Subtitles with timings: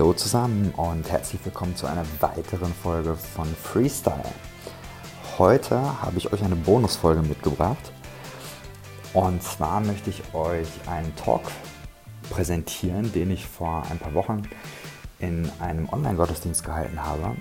[0.00, 4.24] Hallo zusammen und herzlich willkommen zu einer weiteren Folge von Freestyle.
[5.36, 7.92] Heute habe ich euch eine Bonusfolge mitgebracht.
[9.12, 11.42] Und zwar möchte ich euch einen Talk
[12.30, 14.48] präsentieren, den ich vor ein paar Wochen
[15.18, 17.36] in einem Online-Gottesdienst gehalten habe.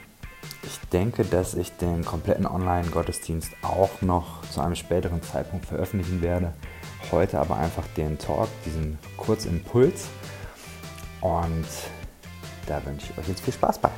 [0.63, 6.53] Ich denke, dass ich den kompletten Online-Gottesdienst auch noch zu einem späteren Zeitpunkt veröffentlichen werde.
[7.09, 10.09] Heute aber einfach den Talk, diesen Kurzimpuls.
[11.21, 11.65] Und
[12.69, 13.89] da wünsche ich euch jetzt viel Spaß bei.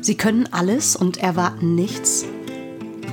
[0.00, 2.24] Sie können alles und erwarten nichts?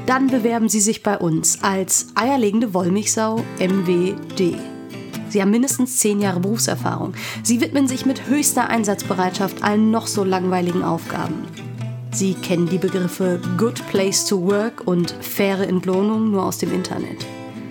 [0.07, 4.79] Dann bewerben Sie sich bei uns als eierlegende Wollmilchsau MWD.
[5.30, 7.13] Sie haben mindestens zehn Jahre Berufserfahrung.
[7.44, 11.46] Sie widmen sich mit höchster Einsatzbereitschaft allen noch so langweiligen Aufgaben.
[12.12, 17.26] Sie kennen die Begriffe Good Place to Work und faire Entlohnung nur aus dem Internet.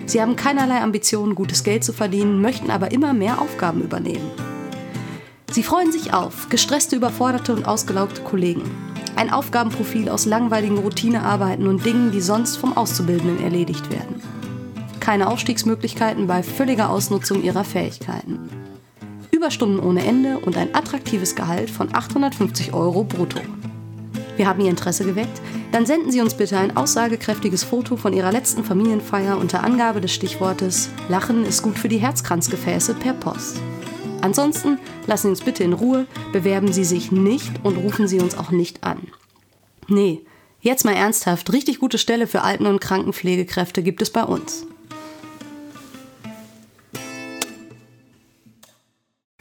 [0.05, 4.31] Sie haben keinerlei Ambitionen, gutes Geld zu verdienen, möchten aber immer mehr Aufgaben übernehmen.
[5.51, 8.63] Sie freuen sich auf gestresste, überforderte und ausgelaugte Kollegen.
[9.15, 14.21] Ein Aufgabenprofil aus langweiligen Routinearbeiten und Dingen, die sonst vom Auszubildenden erledigt werden.
[15.09, 18.47] Keine Aufstiegsmöglichkeiten bei völliger Ausnutzung ihrer Fähigkeiten.
[19.31, 23.39] Überstunden ohne Ende und ein attraktives Gehalt von 850 Euro brutto.
[24.37, 25.41] Wir haben Ihr Interesse geweckt?
[25.71, 30.13] Dann senden Sie uns bitte ein aussagekräftiges Foto von Ihrer letzten Familienfeier unter Angabe des
[30.13, 33.59] Stichwortes Lachen ist gut für die Herzkranzgefäße per Post.
[34.21, 38.37] Ansonsten lassen Sie uns bitte in Ruhe, bewerben Sie sich nicht und rufen Sie uns
[38.37, 39.07] auch nicht an.
[39.87, 40.21] Nee,
[40.61, 44.67] jetzt mal ernsthaft, richtig gute Stelle für Alten- und Krankenpflegekräfte gibt es bei uns.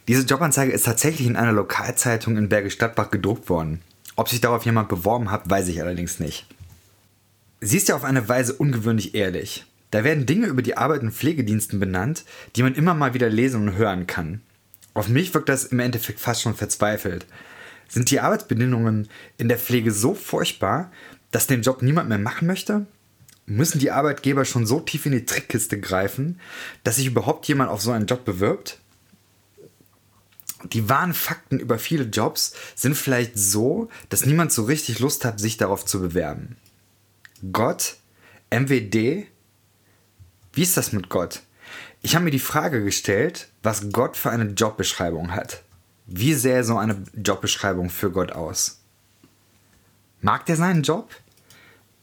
[0.08, 3.82] Diese Jobanzeige ist tatsächlich in einer Lokalzeitung in Bergisch Gladbach gedruckt worden.
[4.16, 6.46] Ob sich darauf jemand beworben hat, weiß ich allerdings nicht.
[7.60, 9.66] Sie ist ja auf eine Weise ungewöhnlich ehrlich.
[9.90, 12.24] Da werden Dinge über die Arbeit in Pflegediensten benannt,
[12.56, 14.40] die man immer mal wieder lesen und hören kann.
[14.94, 17.26] Auf mich wirkt das im Endeffekt fast schon verzweifelt.
[17.86, 20.90] Sind die Arbeitsbedingungen in der Pflege so furchtbar,
[21.32, 22.86] dass den Job niemand mehr machen möchte?
[23.44, 26.40] Müssen die Arbeitgeber schon so tief in die Trickkiste greifen,
[26.82, 28.78] dass sich überhaupt jemand auf so einen Job bewirbt?
[30.64, 35.38] Die wahren Fakten über viele Jobs sind vielleicht so, dass niemand so richtig Lust hat,
[35.38, 36.56] sich darauf zu bewerben.
[37.52, 37.96] Gott?
[38.50, 39.26] MWD?
[40.52, 41.42] Wie ist das mit Gott?
[42.02, 45.62] Ich habe mir die Frage gestellt, was Gott für eine Jobbeschreibung hat.
[46.06, 48.80] Wie sähe so eine Jobbeschreibung für Gott aus?
[50.20, 51.14] Mag der seinen Job?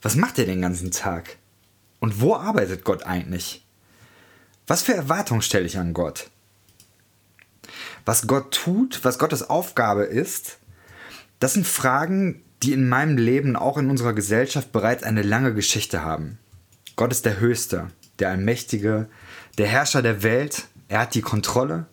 [0.02, 1.38] Was macht er den ganzen Tag?
[2.00, 3.66] Und wo arbeitet Gott eigentlich?
[4.68, 6.30] Was für Erwartungen stelle ich an Gott?
[8.06, 10.60] Was Gott tut, was Gottes Aufgabe ist,
[11.40, 16.04] das sind Fragen, die in meinem Leben, auch in unserer Gesellschaft bereits eine lange Geschichte
[16.04, 16.38] haben.
[16.96, 17.88] Gott ist der Höchste,
[18.20, 19.08] der Allmächtige,
[19.58, 21.88] der Herrscher der Welt, er hat die Kontrolle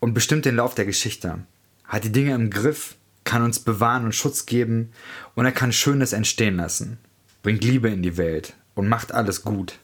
[0.00, 1.38] und bestimmt den Lauf der Geschichte,
[1.84, 4.92] hat die Dinge im Griff, kann uns bewahren und Schutz geben
[5.34, 6.98] und er kann Schönes entstehen lassen,
[7.42, 9.78] bringt Liebe in die Welt und macht alles gut.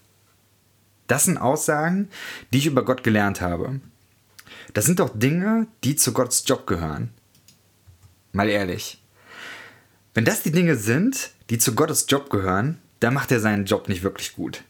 [1.06, 2.08] Das sind Aussagen,
[2.52, 3.80] die ich über Gott gelernt habe.
[4.74, 7.10] Das sind doch Dinge, die zu Gottes Job gehören.
[8.32, 9.02] Mal ehrlich.
[10.14, 13.88] Wenn das die Dinge sind, die zu Gottes Job gehören, dann macht er seinen Job
[13.88, 14.64] nicht wirklich gut.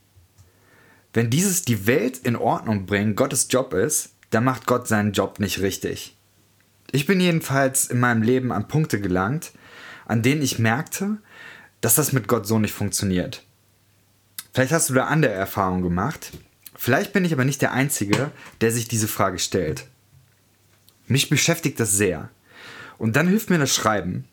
[1.13, 5.41] Wenn dieses die Welt in Ordnung bringen Gottes Job ist, dann macht Gott seinen Job
[5.41, 6.17] nicht richtig.
[6.93, 9.53] Ich bin jedenfalls in meinem Leben an Punkte gelangt,
[10.07, 11.19] an denen ich merkte,
[11.81, 13.45] dass das mit Gott so nicht funktioniert.
[14.53, 16.33] Vielleicht hast du da andere Erfahrungen gemacht,
[16.81, 18.31] vielleicht bin ich aber nicht der Einzige,
[18.63, 19.85] der sich diese Frage stellt.
[21.07, 22.31] Mich beschäftigt das sehr.
[22.97, 24.25] Und dann hilft mir das Schreiben.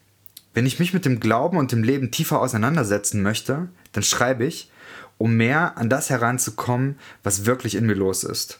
[0.53, 4.71] Wenn ich mich mit dem Glauben und dem Leben tiefer auseinandersetzen möchte, dann schreibe ich
[5.17, 8.59] um mehr an das heranzukommen, was wirklich in mir los ist.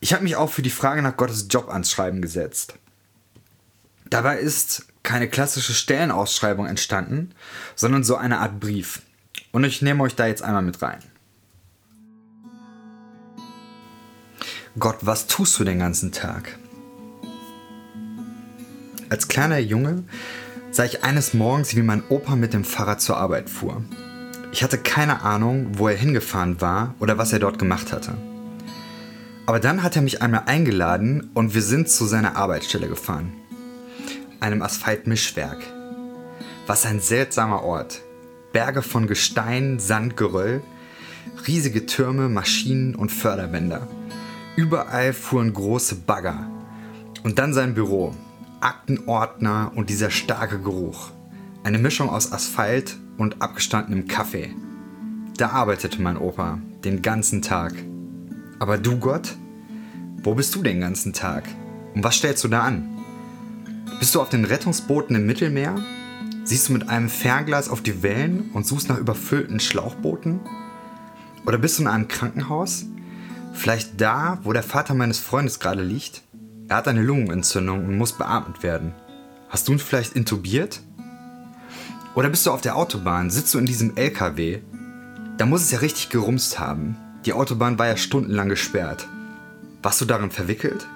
[0.00, 2.74] Ich habe mich auch für die Frage nach Gottes Job ans Schreiben gesetzt.
[4.08, 7.32] Dabei ist keine klassische Stellenausschreibung entstanden,
[7.74, 9.02] sondern so eine Art Brief.
[9.52, 11.02] Und ich nehme euch da jetzt einmal mit rein.
[14.78, 16.58] Gott, was tust du den ganzen Tag?
[19.08, 20.04] Als kleiner Junge
[20.70, 23.82] sah ich eines Morgens, wie mein Opa mit dem Fahrrad zur Arbeit fuhr.
[24.52, 28.18] Ich hatte keine Ahnung, wo er hingefahren war oder was er dort gemacht hatte.
[29.46, 33.32] Aber dann hat er mich einmal eingeladen und wir sind zu seiner Arbeitsstelle gefahren.
[34.40, 35.62] Einem Asphaltmischwerk.
[36.66, 38.02] Was ein seltsamer Ort.
[38.52, 40.60] Berge von Gestein, Sand, Geröll,
[41.46, 43.88] riesige Türme, Maschinen und Förderbänder.
[44.56, 46.50] Überall fuhren große Bagger.
[47.22, 48.14] Und dann sein Büro.
[48.60, 51.10] Aktenordner und dieser starke Geruch.
[51.62, 54.54] Eine Mischung aus Asphalt und abgestandenem Kaffee.
[55.36, 57.74] Da arbeitete mein Opa den ganzen Tag.
[58.58, 59.36] Aber du, Gott?
[60.22, 61.44] Wo bist du den ganzen Tag?
[61.94, 62.88] Und was stellst du da an?
[63.98, 65.74] Bist du auf den Rettungsbooten im Mittelmeer?
[66.44, 70.40] Siehst du mit einem Fernglas auf die Wellen und suchst nach überfüllten Schlauchbooten?
[71.44, 72.86] Oder bist du in einem Krankenhaus?
[73.56, 76.22] Vielleicht da, wo der Vater meines Freundes gerade liegt?
[76.68, 78.92] Er hat eine Lungenentzündung und muss beatmet werden.
[79.48, 80.80] Hast du ihn vielleicht intubiert?
[82.14, 84.60] Oder bist du auf der Autobahn, sitzt du in diesem LKW?
[85.38, 86.96] Da muss es ja richtig gerumst haben.
[87.24, 89.08] Die Autobahn war ja stundenlang gesperrt.
[89.82, 90.86] Warst du darin verwickelt?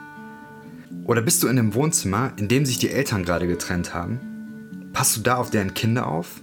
[1.05, 4.91] Oder bist du in dem Wohnzimmer, in dem sich die Eltern gerade getrennt haben?
[4.93, 6.41] Passt du da auf deren Kinder auf?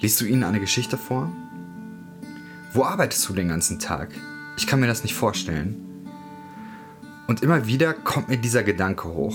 [0.00, 1.30] Liest du ihnen eine Geschichte vor?
[2.72, 4.08] Wo arbeitest du den ganzen Tag?
[4.60, 6.06] Ich kann mir das nicht vorstellen.
[7.26, 9.34] Und immer wieder kommt mir dieser Gedanke hoch.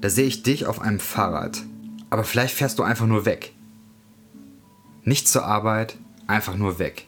[0.00, 1.62] Da sehe ich dich auf einem Fahrrad.
[2.08, 3.52] Aber vielleicht fährst du einfach nur weg.
[5.04, 7.06] Nicht zur Arbeit, einfach nur weg.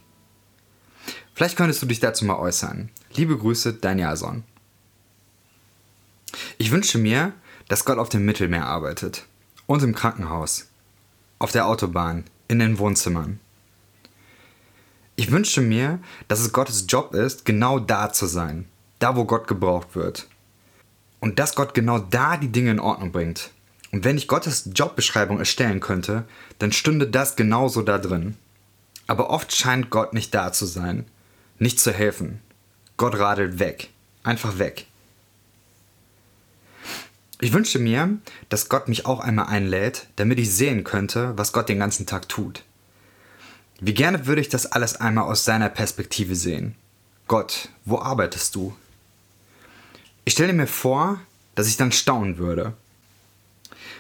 [1.33, 2.91] Vielleicht könntest du dich dazu mal äußern.
[3.15, 4.45] Liebe Grüße, dein Jason.
[6.59, 7.33] Ich wünsche mir,
[7.69, 9.25] dass Gott auf dem Mittelmeer arbeitet.
[9.67, 10.67] Und im Krankenhaus.
[11.39, 12.25] Auf der Autobahn.
[12.47, 13.41] In den Wohnzimmern.
[15.19, 15.99] Ich wünsche mir,
[16.29, 18.67] dass es Gottes Job ist, genau da zu sein.
[19.01, 20.29] Da, wo Gott gebraucht wird.
[21.19, 23.51] Und dass Gott genau da die Dinge in Ordnung bringt.
[23.91, 26.23] Und wenn ich Gottes Jobbeschreibung erstellen könnte,
[26.61, 28.37] dann stünde das genauso da drin.
[29.09, 31.05] Aber oft scheint Gott nicht da zu sein,
[31.59, 32.41] nicht zu helfen.
[32.97, 33.91] Gott radelt weg,
[34.23, 34.87] einfach weg.
[37.41, 38.19] Ich wünsche mir,
[38.51, 42.29] dass Gott mich auch einmal einlädt, damit ich sehen könnte, was Gott den ganzen Tag
[42.29, 42.63] tut.
[43.81, 46.75] Wie gerne würde ich das alles einmal aus seiner Perspektive sehen.
[47.29, 48.75] Gott, wo arbeitest du?
[50.25, 51.21] Ich stelle mir vor,
[51.55, 52.73] dass ich dann staunen würde.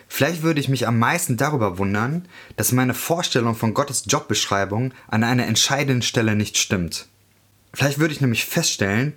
[0.09, 2.27] Vielleicht würde ich mich am meisten darüber wundern,
[2.57, 7.07] dass meine Vorstellung von Gottes Jobbeschreibung an einer entscheidenden Stelle nicht stimmt.
[7.73, 9.13] Vielleicht würde ich nämlich feststellen,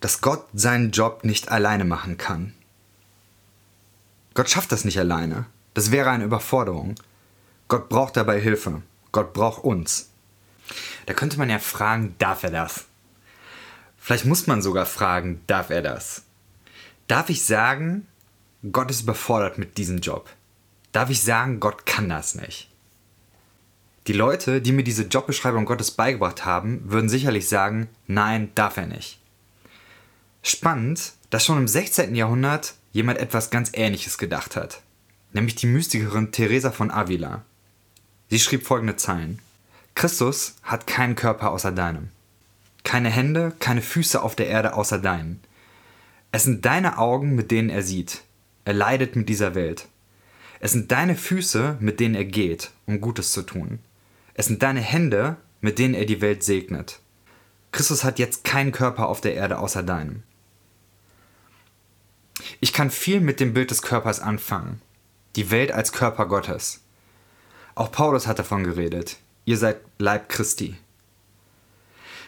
[0.00, 2.54] dass Gott seinen Job nicht alleine machen kann.
[4.34, 5.46] Gott schafft das nicht alleine.
[5.74, 6.94] Das wäre eine Überforderung.
[7.68, 8.82] Gott braucht dabei Hilfe.
[9.14, 10.10] Gott braucht uns.
[11.06, 12.86] Da könnte man ja fragen, darf er das?
[13.96, 16.24] Vielleicht muss man sogar fragen, darf er das?
[17.06, 18.08] Darf ich sagen,
[18.72, 20.28] Gott ist überfordert mit diesem Job?
[20.90, 22.68] Darf ich sagen, Gott kann das nicht?
[24.08, 28.88] Die Leute, die mir diese Jobbeschreibung Gottes beigebracht haben, würden sicherlich sagen, nein, darf er
[28.88, 29.20] nicht.
[30.42, 32.16] Spannend, dass schon im 16.
[32.16, 34.82] Jahrhundert jemand etwas ganz Ähnliches gedacht hat,
[35.32, 37.44] nämlich die Mystikerin Teresa von Avila.
[38.34, 39.38] Sie schrieb folgende Zeilen.
[39.94, 42.08] Christus hat keinen Körper außer deinem.
[42.82, 45.40] Keine Hände, keine Füße auf der Erde außer deinen.
[46.32, 48.22] Es sind deine Augen, mit denen er sieht.
[48.64, 49.86] Er leidet mit dieser Welt.
[50.58, 53.78] Es sind deine Füße, mit denen er geht, um Gutes zu tun.
[54.34, 56.98] Es sind deine Hände, mit denen er die Welt segnet.
[57.70, 60.24] Christus hat jetzt keinen Körper auf der Erde außer deinem.
[62.58, 64.82] Ich kann viel mit dem Bild des Körpers anfangen.
[65.36, 66.80] Die Welt als Körper Gottes.
[67.74, 69.18] Auch Paulus hat davon geredet.
[69.44, 70.76] Ihr seid Leib Christi.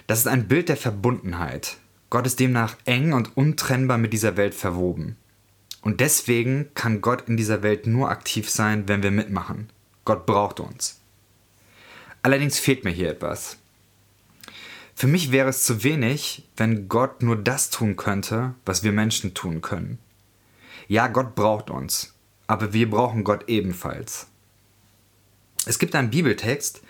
[0.06, 1.78] Das ist ein Bild der Verbundenheit.
[2.10, 5.16] Gott ist demnach eng und untrennbar mit dieser Welt verwoben.
[5.82, 9.70] Und deswegen kann Gott in dieser Welt nur aktiv sein, wenn wir mitmachen.
[10.04, 11.00] Gott braucht uns.
[12.22, 13.56] Allerdings fehlt mir hier etwas.
[14.94, 19.34] Für mich wäre es zu wenig, wenn Gott nur das tun könnte, was wir Menschen
[19.34, 19.98] tun können.
[20.88, 22.14] Ja, Gott braucht uns,
[22.46, 24.28] aber wir brauchen Gott ebenfalls.
[25.66, 26.80] Es gibt einen Bibeltext,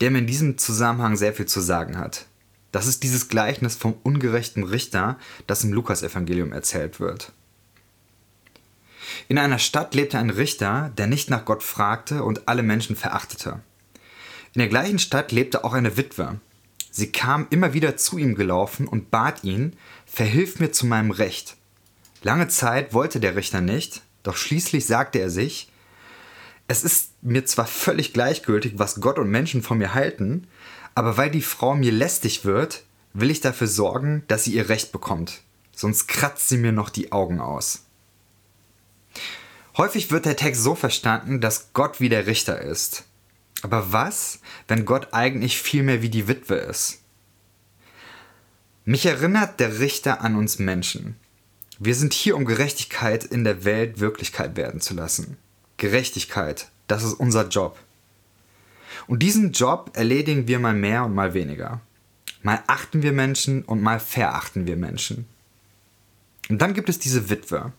[0.00, 2.26] der mir in diesem Zusammenhang sehr viel zu sagen hat.
[2.70, 7.32] Das ist dieses Gleichnis vom ungerechten Richter, das im Lukasevangelium erzählt wird.
[9.28, 13.60] In einer Stadt lebte ein Richter, der nicht nach Gott fragte und alle Menschen verachtete.
[14.52, 16.38] In der gleichen Stadt lebte auch eine Witwe.
[16.90, 19.74] Sie kam immer wieder zu ihm gelaufen und bat ihn,
[20.04, 21.56] verhilf mir zu meinem Recht.
[22.22, 25.70] Lange Zeit wollte der Richter nicht, doch schließlich sagte er sich,
[26.68, 30.46] es ist mir zwar völlig gleichgültig, was Gott und Menschen von mir halten,
[30.94, 34.92] aber weil die Frau mir lästig wird, will ich dafür sorgen, dass sie ihr Recht
[34.92, 35.42] bekommt,
[35.74, 37.84] sonst kratzt sie mir noch die Augen aus.
[39.76, 43.04] Häufig wird der Text so verstanden, dass Gott wie der Richter ist.
[43.62, 47.00] Aber was, wenn Gott eigentlich viel mehr wie die Witwe ist?
[48.84, 51.16] Mich erinnert der Richter an uns Menschen.
[51.78, 55.36] Wir sind hier, um Gerechtigkeit in der Welt Wirklichkeit werden zu lassen.
[55.76, 57.78] Gerechtigkeit, das ist unser Job.
[59.06, 61.80] Und diesen Job erledigen wir mal mehr und mal weniger.
[62.42, 65.26] Mal achten wir Menschen und mal verachten wir Menschen.
[66.48, 67.72] Und dann gibt es diese Witwe.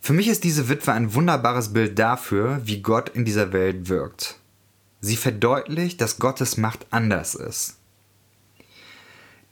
[0.00, 4.36] Für mich ist diese Witwe ein wunderbares Bild dafür, wie Gott in dieser Welt wirkt.
[5.00, 7.76] Sie verdeutlicht, dass Gottes Macht anders ist.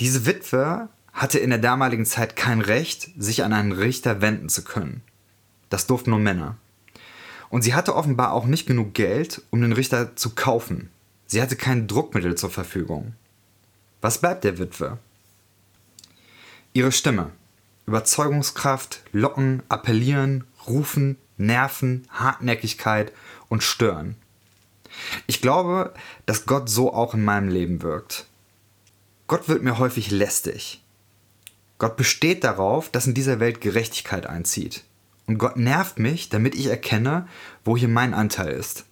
[0.01, 4.65] Diese Witwe hatte in der damaligen Zeit kein Recht, sich an einen Richter wenden zu
[4.65, 5.03] können.
[5.69, 6.57] Das durften nur Männer.
[7.51, 10.89] Und sie hatte offenbar auch nicht genug Geld, um den Richter zu kaufen.
[11.27, 13.15] Sie hatte kein Druckmittel zur Verfügung.
[14.01, 14.99] Was bleibt der Witwe?
[16.73, 17.33] Ihre Stimme.
[17.87, 23.13] Überzeugungskraft, Locken, Appellieren, Rufen, Nerven, Hartnäckigkeit
[23.49, 24.15] und Stören.
[25.27, 25.93] Ich glaube,
[26.27, 28.27] dass Gott so auch in meinem Leben wirkt.
[29.27, 30.83] Gott wird mir häufig lästig.
[31.79, 34.85] Gott besteht darauf, dass in dieser Welt Gerechtigkeit einzieht.
[35.31, 37.29] Und Gott nervt mich, damit ich erkenne,
[37.65, 38.85] wo hier mein Anteil ist.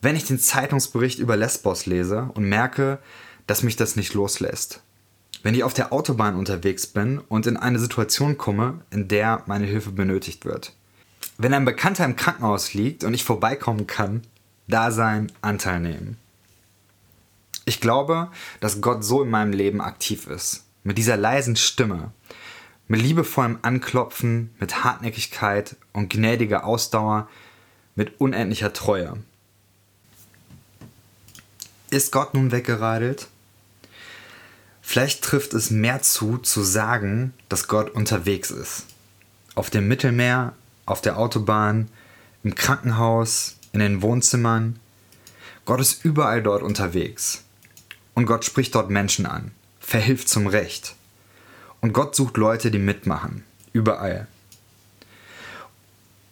[0.00, 3.00] Wenn ich den Zeitungsbericht über Lesbos lese und merke,
[3.48, 4.82] dass mich das nicht loslässt.
[5.42, 9.66] Wenn ich auf der Autobahn unterwegs bin und in eine Situation komme, in der meine
[9.66, 10.74] Hilfe benötigt wird.
[11.38, 14.22] Wenn ein Bekannter im Krankenhaus liegt und ich vorbeikommen kann,
[14.68, 16.18] da sein Anteil nehmen.
[17.64, 20.66] Ich glaube, dass Gott so in meinem Leben aktiv ist.
[20.84, 22.12] Mit dieser leisen Stimme,
[22.90, 27.28] mit liebevollem Anklopfen, mit Hartnäckigkeit und gnädiger Ausdauer,
[27.94, 29.16] mit unendlicher Treue.
[31.90, 33.28] Ist Gott nun weggeradelt?
[34.82, 38.86] Vielleicht trifft es mehr zu, zu sagen, dass Gott unterwegs ist.
[39.54, 40.54] Auf dem Mittelmeer,
[40.84, 41.88] auf der Autobahn,
[42.42, 44.80] im Krankenhaus, in den Wohnzimmern.
[45.64, 47.44] Gott ist überall dort unterwegs.
[48.14, 50.96] Und Gott spricht dort Menschen an, verhilft zum Recht.
[51.80, 53.44] Und Gott sucht Leute, die mitmachen.
[53.72, 54.26] Überall.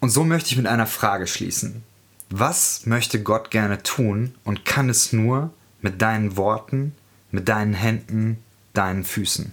[0.00, 1.82] Und so möchte ich mit einer Frage schließen.
[2.30, 5.50] Was möchte Gott gerne tun und kann es nur
[5.80, 6.94] mit deinen Worten,
[7.30, 8.38] mit deinen Händen,
[8.74, 9.52] deinen Füßen.